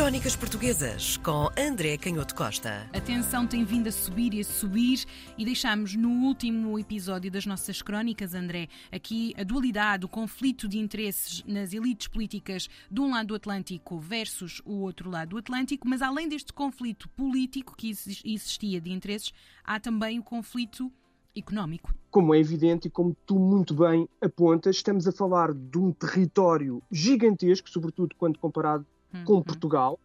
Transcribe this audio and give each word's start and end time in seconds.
Crónicas 0.00 0.34
Portuguesas 0.34 1.18
com 1.18 1.50
André 1.58 1.98
Canhoto 1.98 2.34
Costa. 2.34 2.88
A 2.90 3.00
tensão 3.02 3.46
tem 3.46 3.64
vindo 3.64 3.86
a 3.86 3.92
subir 3.92 4.32
e 4.32 4.40
a 4.40 4.44
subir 4.44 5.04
e 5.36 5.44
deixámos 5.44 5.94
no 5.94 6.08
último 6.24 6.78
episódio 6.78 7.30
das 7.30 7.44
nossas 7.44 7.82
crónicas, 7.82 8.34
André, 8.34 8.68
aqui 8.90 9.34
a 9.36 9.44
dualidade, 9.44 10.06
o 10.06 10.08
conflito 10.08 10.66
de 10.66 10.78
interesses 10.78 11.44
nas 11.46 11.74
elites 11.74 12.08
políticas 12.08 12.66
de 12.90 12.98
um 12.98 13.10
lado 13.10 13.26
do 13.26 13.34
Atlântico 13.34 13.98
versus 13.98 14.62
o 14.64 14.80
outro 14.80 15.10
lado 15.10 15.28
do 15.28 15.36
Atlântico, 15.36 15.86
mas 15.86 16.00
além 16.00 16.30
deste 16.30 16.50
conflito 16.50 17.06
político 17.10 17.76
que 17.76 17.90
existia 17.90 18.80
de 18.80 18.90
interesses, 18.90 19.34
há 19.62 19.78
também 19.78 20.18
o 20.18 20.22
conflito 20.22 20.90
económico. 21.36 21.94
Como 22.10 22.34
é 22.34 22.38
evidente 22.38 22.88
e 22.88 22.90
como 22.90 23.14
tu 23.26 23.38
muito 23.38 23.74
bem 23.74 24.08
apontas, 24.18 24.76
estamos 24.76 25.06
a 25.06 25.12
falar 25.12 25.52
de 25.52 25.76
um 25.76 25.92
território 25.92 26.82
gigantesco, 26.90 27.68
sobretudo 27.68 28.16
quando 28.16 28.38
comparado 28.38 28.86
uhum. 29.12 29.24
com 29.24 29.42
Portugal. 29.42 29.98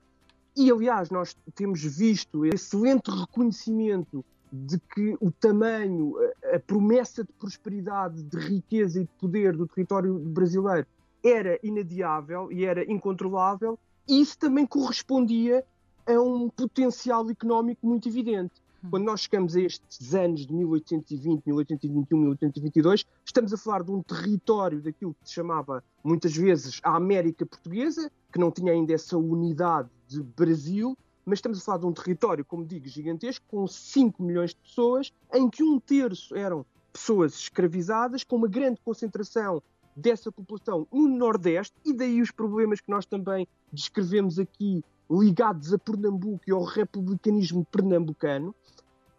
E, 0.56 0.72
aliás, 0.72 1.09
nós 1.09 1.36
temos 1.54 1.82
visto 1.84 2.45
excelente 2.45 3.12
reconhecimento 3.12 4.23
de 4.52 4.80
que 4.80 5.18
o 5.20 5.30
tamanho, 5.31 6.16
a 6.54 6.59
promessa 6.59 7.23
de 7.23 7.31
prosperidade, 7.34 8.23
de 8.23 8.38
riqueza 8.38 9.02
e 9.02 9.04
de 9.04 9.09
poder 9.20 9.55
do 9.55 9.68
território 9.68 10.14
brasileiro 10.18 10.88
era 11.23 11.59
inadiável 11.62 12.52
e 12.52 12.64
era 12.64 12.90
incontrolável, 12.90 13.78
e 14.08 14.22
isso 14.22 14.38
também 14.38 14.66
correspondia 14.66 15.66
a 16.08 16.14
um 16.22 16.50
potencial 16.50 17.30
económico 17.30 17.86
muito 17.86 18.08
evidente. 18.08 18.53
Quando 18.89 19.05
nós 19.05 19.21
chegamos 19.21 19.55
a 19.55 19.62
estes 19.62 20.13
anos 20.13 20.45
de 20.45 20.53
1820, 20.53 21.44
1821, 21.45 22.17
1822, 22.17 23.05
estamos 23.25 23.53
a 23.53 23.58
falar 23.58 23.84
de 23.84 23.91
um 23.91 24.02
território 24.02 24.81
daquilo 24.81 25.13
que 25.13 25.27
se 25.27 25.34
chamava 25.34 25.84
muitas 26.03 26.35
vezes 26.35 26.80
a 26.84 26.95
América 26.95 27.45
Portuguesa, 27.45 28.11
que 28.31 28.39
não 28.39 28.52
tinha 28.52 28.73
ainda 28.73 28.94
essa 28.94 29.17
unidade 29.17 29.89
de 30.08 30.21
Brasil, 30.21 30.98
mas 31.25 31.39
estamos 31.39 31.59
a 31.59 31.61
falar 31.61 31.80
de 31.80 31.85
um 31.88 31.94
território, 31.94 32.45
como 32.45 32.66
digo, 32.66 32.88
gigantesco, 32.88 33.45
com 33.47 33.66
5 33.66 34.22
milhões 34.22 34.52
de 34.52 34.58
pessoas, 34.58 35.11
em 35.33 35.49
que 35.49 35.64
um 35.64 35.80
terço 35.80 36.36
eram 36.36 36.66
pessoas 36.94 37.33
escravizadas, 37.33 38.23
com 38.23 38.36
uma 38.36 38.47
grande 38.47 38.80
concentração 38.83 39.61
dessa 39.95 40.31
população 40.31 40.88
no 40.92 41.08
Nordeste, 41.08 41.73
e 41.83 41.94
daí 41.94 42.22
os 42.22 42.30
problemas 42.30 42.81
que 42.81 42.92
nós 42.92 43.05
também 43.05 43.47
descrevemos 43.72 44.38
aqui 44.38 44.83
ligados 45.09 45.73
a 45.73 45.78
Pernambuco 45.78 46.44
e 46.48 46.52
ao 46.52 46.64
republicanismo 46.64 47.66
pernambucano, 47.66 48.53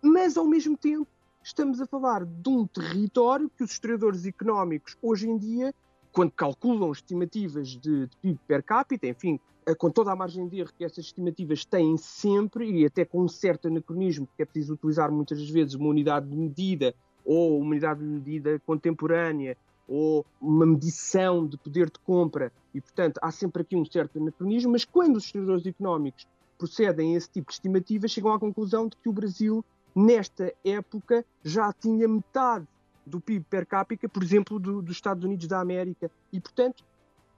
mas 0.03 0.37
ao 0.37 0.47
mesmo 0.47 0.77
tempo 0.77 1.07
estamos 1.43 1.81
a 1.81 1.87
falar 1.87 2.25
de 2.25 2.49
um 2.49 2.67
território 2.67 3.49
que 3.49 3.63
os 3.63 3.71
historiadores 3.71 4.27
económicos 4.27 4.97
hoje 5.01 5.29
em 5.29 5.39
dia, 5.39 5.73
quando 6.13 6.33
calculam 6.33 6.91
estimativas 6.91 7.69
de, 7.69 8.07
de 8.07 8.17
PIB 8.21 8.41
per 8.47 8.63
capita, 8.63 9.07
enfim, 9.07 9.39
eh, 9.65 9.75
com 9.75 9.91
toda 9.91 10.11
a 10.11 10.17
margem 10.17 10.49
de 10.49 10.59
erro 10.59 10.73
que 10.77 10.85
essas 10.85 11.05
estimativas 11.07 11.65
têm 11.65 11.97
sempre, 11.97 12.71
e 12.71 12.85
até 12.85 13.05
com 13.05 13.23
um 13.23 13.29
certo 13.29 13.69
anacronismo, 13.69 14.29
que 14.37 14.43
é 14.43 14.45
preciso 14.45 14.75
utilizar 14.75 15.11
muitas 15.13 15.49
vezes 15.49 15.75
uma 15.75 15.89
unidade 15.89 16.29
de 16.29 16.37
medida 16.37 16.95
ou 17.25 17.59
uma 17.59 17.71
unidade 17.71 18.01
de 18.01 18.07
medida 18.07 18.61
contemporânea 18.67 19.57
ou 19.89 20.25
uma 20.41 20.67
medição 20.67 21.47
de 21.47 21.57
poder 21.57 21.91
de 21.91 21.99
compra, 22.01 22.53
e 22.75 22.81
portanto 22.81 23.19
há 23.23 23.31
sempre 23.31 23.63
aqui 23.63 23.77
um 23.77 23.85
certo 23.85 24.19
anacronismo, 24.19 24.73
mas 24.73 24.85
quando 24.85 25.17
os 25.17 25.25
historiadores 25.25 25.67
económicos 25.67 26.27
procedem 26.59 27.15
a 27.15 27.19
esse 27.19 27.31
tipo 27.31 27.49
de 27.49 27.55
estimativas, 27.55 28.11
chegam 28.11 28.33
à 28.33 28.39
conclusão 28.39 28.89
de 28.89 28.97
que 28.97 29.09
o 29.09 29.13
Brasil, 29.13 29.65
nesta 29.95 30.53
época, 30.65 31.25
já 31.45 31.73
tinha 31.73 32.09
metade 32.09 32.67
do 33.05 33.21
PIB 33.21 33.47
per 33.49 33.67
capita, 33.67 34.09
por 34.09 34.23
exemplo, 34.23 34.59
do, 34.59 34.83
dos 34.83 34.97
Estados 34.97 35.25
Unidos 35.25 35.47
da 35.47 35.61
América, 35.61 36.11
e 36.33 36.41
portanto, 36.41 36.85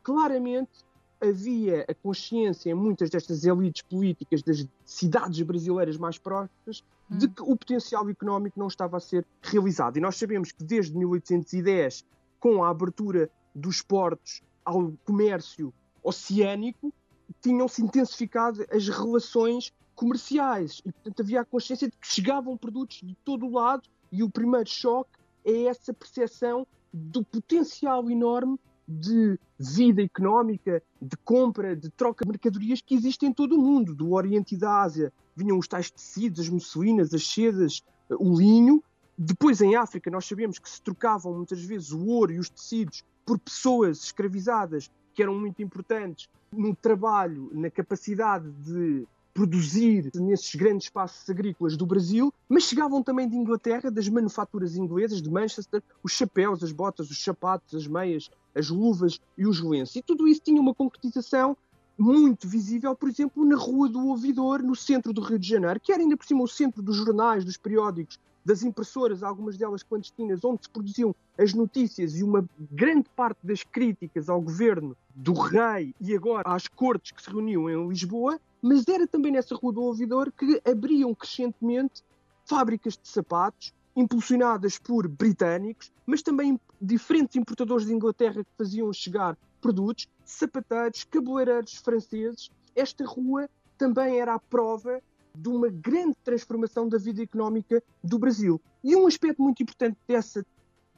claramente 0.03 0.87
havia 1.21 1.85
a 1.89 1.95
consciência 1.95 2.71
em 2.71 2.75
muitas 2.75 3.11
destas 3.11 3.45
elites 3.45 3.83
políticas 3.83 4.43
das 4.43 4.67
cidades 4.85 5.43
brasileiras 5.43 5.97
mais 5.97 6.17
próximas 6.17 6.85
de 7.11 7.27
hum. 7.27 7.31
que 7.31 7.43
o 7.43 7.57
potencial 7.57 8.09
económico 8.09 8.59
não 8.59 8.69
estava 8.69 8.97
a 8.97 9.01
ser 9.01 9.27
realizado. 9.43 9.97
E 9.97 10.01
nós 10.01 10.17
sabemos 10.17 10.53
que 10.53 10.63
desde 10.63 10.97
1810 10.97 12.05
com 12.39 12.63
a 12.63 12.71
abertura 12.71 13.31
dos 13.55 13.83
portos 13.83 14.43
ao 14.65 14.93
comércio 15.05 15.73
oceânico, 16.03 16.93
tinham-se 17.41 17.83
intensificado 17.83 18.65
as 18.71 18.89
relações 18.89 19.73
comerciais 19.95 20.81
e, 20.85 20.93
portanto, 20.93 21.21
havia 21.21 21.41
a 21.41 21.45
consciência 21.45 21.89
de 21.89 21.97
que 21.97 22.07
chegavam 22.07 22.57
produtos 22.57 23.01
de 23.03 23.15
todo 23.25 23.47
o 23.47 23.53
lado 23.53 23.83
e 24.13 24.23
o 24.23 24.31
primeiro 24.31 24.69
choque 24.69 25.11
é 25.45 25.65
essa 25.65 25.93
percepção 25.93 26.67
do 26.93 27.25
potencial 27.25 28.09
enorme 28.11 28.59
de 28.87 29.39
vida 29.59 30.03
económica, 30.03 30.83
de 31.01 31.17
compra, 31.19 31.77
de 31.77 31.91
troca 31.91 32.25
de 32.25 32.31
mercadorias 32.31 32.81
que 32.81 32.95
existe 32.95 33.27
em 33.27 33.33
todo 33.33 33.57
o 33.57 33.61
mundo, 33.61 33.95
do 33.95 34.13
Oriente 34.13 34.55
e 34.55 34.59
da 34.59 34.81
Ásia. 34.81 35.13
Vinham 35.37 35.59
os 35.59 35.69
tais 35.69 35.91
tecidos, 35.91 36.41
as 36.41 36.49
musselinas, 36.49 37.13
as 37.13 37.27
sedas, 37.27 37.83
o 38.09 38.39
linho, 38.39 38.83
depois, 39.19 39.61
em 39.61 39.75
África, 39.75 40.09
nós 40.11 40.27
sabemos 40.27 40.61
que 40.61 40.71
se 40.71 40.81
trocavam 40.81 41.35
muitas 41.35 41.61
vezes 41.65 41.91
o 41.91 42.07
ouro 42.07 42.33
e 42.33 42.39
os 42.39 42.49
tecidos 42.49 43.05
por 43.27 43.37
pessoas 43.37 44.05
escravizadas 44.05 44.89
que 45.13 45.21
eram 45.21 45.35
muito 45.35 45.61
importantes 45.61 46.29
no 46.53 46.73
trabalho, 46.77 47.51
na 47.53 47.69
capacidade 47.69 48.49
de 48.65 49.05
produzir 49.35 50.11
nesses 50.15 50.55
grandes 50.55 50.87
espaços 50.87 51.29
agrícolas 51.29 51.77
do 51.77 51.85
Brasil, 51.85 52.33
mas 52.49 52.65
chegavam 52.65 53.03
também 53.03 53.29
de 53.29 53.37
Inglaterra, 53.37 53.91
das 53.91 54.09
manufaturas 54.09 54.77
inglesas, 54.77 55.21
de 55.21 55.31
Manchester, 55.31 55.83
os 56.03 56.13
chapéus, 56.13 56.63
as 56.63 56.73
botas, 56.73 57.11
os 57.11 57.23
sapatos, 57.23 57.75
as 57.75 57.87
meias, 57.89 58.31
as 58.55 58.69
luvas 58.69 59.21
e 59.37 59.47
os 59.47 59.61
lenços. 59.61 59.97
E 59.97 60.03
tudo 60.03 60.29
isso 60.29 60.41
tinha 60.45 60.61
uma 60.61 60.75
concretização 60.75 61.57
muito 61.99 62.47
visível, 62.47 62.95
por 62.95 63.09
exemplo, 63.09 63.45
na 63.45 63.57
Rua 63.57 63.89
do 63.89 64.07
Ouvidor, 64.07 64.63
no 64.63 64.77
centro 64.77 65.13
do 65.13 65.21
Rio 65.21 65.39
de 65.39 65.49
Janeiro, 65.49 65.81
que 65.81 65.93
era 65.93 66.01
ainda 66.01 66.17
por 66.17 66.25
cima 66.25 66.45
o 66.45 66.49
centro 66.49 66.81
dos 66.81 66.97
jornais, 66.97 67.45
dos 67.45 67.57
periódicos 67.57 68.21
das 68.45 68.63
impressoras, 68.63 69.23
algumas 69.23 69.59
delas 69.59 69.83
clandestinas, 69.83 70.43
onde 70.45 70.63
se 70.63 70.71
produziam 70.71 71.15
as 71.37 71.53
notícias 71.53 72.17
e 72.17 72.23
uma 72.23 72.49
grande 72.71 73.07
parte 73.15 73.39
das 73.43 73.63
críticas 73.63 74.29
ao 74.29 74.41
governo 74.41 74.97
do 75.15 75.33
rei 75.33 75.95
e 76.01 76.15
agora 76.15 76.43
às 76.47 76.69
cortes 76.69 77.11
que 77.11 77.23
se 77.23 77.29
reuniam 77.29 77.69
em 77.69 77.89
Lisboa, 77.89 78.41
mas 78.63 78.87
era 78.89 79.07
também 79.07 79.33
nessa 79.33 79.55
Rua 79.55 79.73
do 79.73 79.83
Ouvidor 79.83 80.33
que 80.33 80.63
abriam 80.65 81.15
crescentemente 81.15 82.03
fábricas 82.47 82.95
de 82.95 83.07
sapatos, 83.07 83.75
impulsionadas 83.95 84.79
por 84.79 85.07
britânicos, 85.09 85.93
mas 86.07 86.23
também 86.23 86.59
diferentes 86.81 87.37
importadores 87.37 87.87
de 87.87 87.93
Inglaterra 87.93 88.45
que 88.45 88.51
faziam 88.57 88.91
chegar 88.93 89.37
produtos, 89.61 90.09
sapateiros, 90.25 91.05
cabeleireiros 91.05 91.75
franceses. 91.75 92.51
Esta 92.75 93.05
rua 93.05 93.49
também 93.77 94.21
era 94.21 94.35
a 94.35 94.39
prova 94.39 95.01
de 95.35 95.49
uma 95.49 95.69
grande 95.69 96.17
transformação 96.25 96.89
da 96.89 96.99
vida 96.99 97.23
económica 97.23 97.83
do 98.03 98.19
Brasil. 98.19 98.61
E 98.83 98.97
um 98.97 99.07
aspecto 99.07 99.43
muito 99.43 99.63
importante 99.63 99.97
dessa 100.07 100.45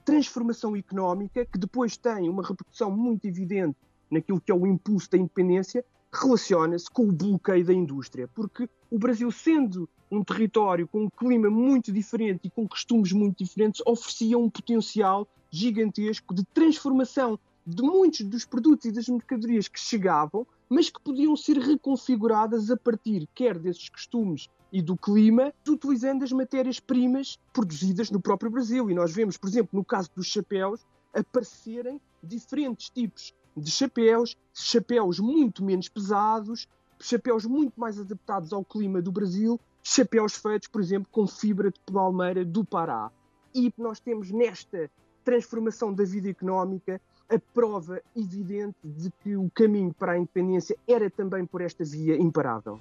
transformação 0.05 0.75
económica, 0.75 1.45
que 1.45 1.59
depois 1.59 1.97
tem 1.97 2.29
uma 2.29 2.43
repercussão 2.43 2.91
muito 2.91 3.27
evidente 3.27 3.77
naquilo 4.11 4.41
que 4.41 4.51
é 4.51 4.55
o 4.55 4.67
impulso 4.67 5.11
da 5.11 5.19
independência, 5.19 5.85
relaciona-se 6.13 6.91
com 6.91 7.09
o 7.09 7.13
bloqueio 7.13 7.65
da 7.65 7.73
indústria. 7.73 8.29
Porque 8.29 8.69
o 8.91 8.99
Brasil, 8.99 9.31
sendo 9.31 9.89
um 10.11 10.25
território 10.25 10.89
com 10.89 11.05
um 11.05 11.11
clima 11.11 11.49
muito 11.49 11.93
diferente 11.93 12.41
e 12.45 12.51
com 12.51 12.67
costumes 12.67 13.13
muito 13.13 13.45
diferentes, 13.45 13.81
oferecia 13.87 14.37
um 14.37 14.51
potencial 14.51 15.29
gigantesco 15.51 16.35
de 16.35 16.45
transformação 16.47 17.39
de 17.71 17.83
muitos 17.83 18.25
dos 18.27 18.45
produtos 18.45 18.87
e 18.87 18.93
das 18.93 19.09
mercadorias 19.09 19.69
que 19.69 19.79
chegavam, 19.79 20.47
mas 20.69 20.91
que 20.91 21.01
podiam 21.01 21.37
ser 21.37 21.59
reconfiguradas 21.59 22.71
a 22.71 22.77
partir 22.77 23.29
quer 23.35 23.59
desses 23.59 23.89
costumes 23.89 24.49
e 24.73 24.83
do 24.83 24.97
clima, 24.97 25.53
utilizando 25.69 26.23
as 26.23 26.33
matérias-primas 26.33 27.39
produzidas 27.53 28.11
no 28.11 28.21
próprio 28.21 28.51
Brasil. 28.51 28.91
E 28.91 28.95
nós 28.95 29.13
vemos, 29.13 29.37
por 29.37 29.49
exemplo, 29.49 29.71
no 29.73 29.85
caso 29.85 30.11
dos 30.15 30.27
chapéus, 30.27 30.85
aparecerem 31.13 32.01
diferentes 32.23 32.91
tipos 32.91 33.35
de 33.57 33.71
chapéus, 33.71 34.37
chapéus 34.55 35.19
muito 35.19 35.65
menos 35.65 35.89
pesados, 35.89 36.69
chapéus 37.01 37.45
muito 37.47 37.79
mais 37.81 37.99
adaptados 37.99 38.53
ao 38.53 38.65
clima 38.65 39.03
do 39.03 39.11
Brasil, 39.11 39.59
chapéus 39.83 40.37
feitos, 40.37 40.69
por 40.69 40.81
exemplo, 40.81 41.09
com 41.11 41.27
fibra 41.27 41.71
de 41.71 41.81
palmeira 41.93 42.45
do 42.45 42.65
Pará. 42.65 43.11
E 43.55 43.73
nós 43.77 43.99
temos 43.99 44.31
nesta 44.31 44.91
transformação 45.25 45.93
da 45.93 46.05
vida 46.05 46.29
económica 46.29 47.01
a 47.31 47.39
prova 47.55 48.03
evidente 48.17 48.77
de 48.85 49.11
que 49.23 49.37
o 49.37 49.51
caminho 49.55 49.95
para 49.95 50.13
a 50.13 50.19
independência 50.19 50.77
era 50.87 51.09
também 51.09 51.47
por 51.47 51.61
esta 51.61 51.85
via 51.85 52.17
imparável. 52.17 52.81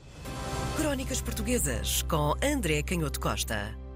Crónicas 0.75 1.21
Portuguesas 1.21 2.01
com 2.03 2.33
André 2.43 2.81
Canhoto 2.83 3.19
Costa. 3.19 3.88